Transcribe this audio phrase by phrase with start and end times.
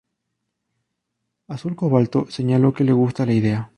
[1.47, 3.69] Azul cobalto señaló que le gustó la idea.